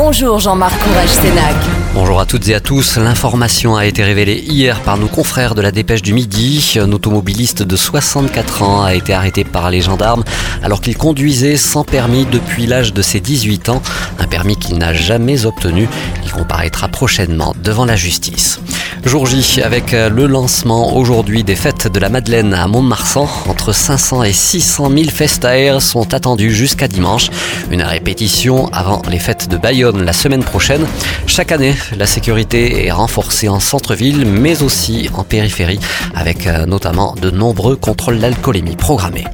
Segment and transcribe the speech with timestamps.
[0.00, 1.56] Bonjour Jean-Marc Courage Sénac.
[1.92, 2.98] Bonjour à toutes et à tous.
[2.98, 6.76] L'information a été révélée hier par nos confrères de la Dépêche du Midi.
[6.80, 10.22] Un automobiliste de 64 ans a été arrêté par les gendarmes
[10.62, 13.82] alors qu'il conduisait sans permis depuis l'âge de ses 18 ans,
[14.20, 15.88] un permis qu'il n'a jamais obtenu.
[16.24, 18.60] Il comparaîtra prochainement devant la justice.
[19.08, 23.26] Jour J avec le lancement aujourd'hui des fêtes de la Madeleine à Mont-de-Marsan.
[23.48, 27.30] Entre 500 et 600 000 festaires sont attendus jusqu'à dimanche.
[27.70, 30.86] Une répétition avant les fêtes de Bayonne la semaine prochaine.
[31.26, 35.80] Chaque année, la sécurité est renforcée en centre-ville, mais aussi en périphérie,
[36.14, 39.24] avec euh, notamment de nombreux contrôles d'alcoolémie programmés.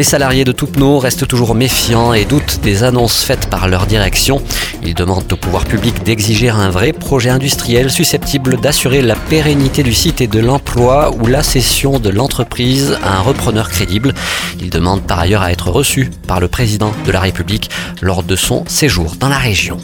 [0.00, 4.40] Les salariés de Toupneau restent toujours méfiants et doutent des annonces faites par leur direction.
[4.82, 9.92] Ils demandent au pouvoir public d'exiger un vrai projet industriel susceptible d'assurer la pérennité du
[9.92, 14.14] site et de l'emploi ou la cession de l'entreprise à un repreneur crédible.
[14.58, 17.68] Ils demandent par ailleurs à être reçus par le président de la République
[18.00, 19.76] lors de son séjour dans la région.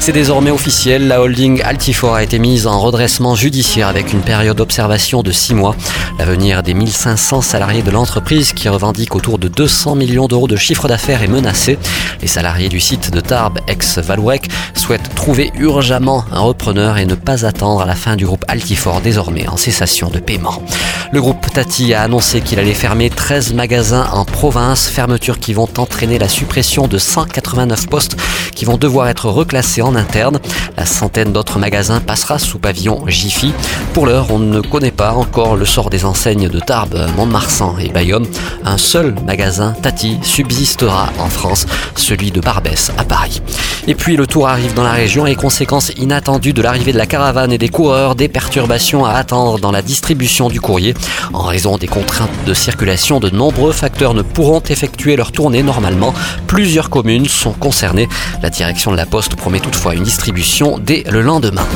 [0.00, 4.56] C'est désormais officiel, la holding Altifor a été mise en redressement judiciaire avec une période
[4.56, 5.76] d'observation de 6 mois.
[6.18, 10.86] L'avenir des 1500 salariés de l'entreprise qui revendiquent autour de 200 millions d'euros de chiffre
[10.86, 11.80] d'affaires est menacé.
[12.22, 17.44] Les salariés du site de Tarbes, ex-Valouec, souhaitent trouver urgemment un repreneur et ne pas
[17.44, 20.62] attendre à la fin du groupe Altifor désormais en cessation de paiement.
[21.10, 25.68] Le groupe Tati a annoncé qu'il allait fermer 13 magasins en province, fermetures qui vont
[25.78, 28.16] entraîner la suppression de 189 postes
[28.54, 30.38] qui vont devoir être reclassés en interne.
[30.76, 33.52] La centaine d'autres magasins passera sous pavillon Jiffy.
[33.92, 37.88] Pour l'heure, on ne connaît pas encore le sort des enseignes de Tarbes, Mont-de-Marsan et
[37.88, 38.26] Bayonne.
[38.64, 39.37] Un seul magasin
[39.82, 43.40] Tati subsistera en France, celui de Barbès à Paris.
[43.86, 47.06] Et puis le tour arrive dans la région et conséquences inattendues de l'arrivée de la
[47.06, 50.94] caravane et des coureurs, des perturbations à attendre dans la distribution du courrier.
[51.32, 56.12] En raison des contraintes de circulation, de nombreux facteurs ne pourront effectuer leur tournée normalement.
[56.48, 58.08] Plusieurs communes sont concernées.
[58.42, 61.66] La direction de la Poste promet toutefois une distribution dès le lendemain.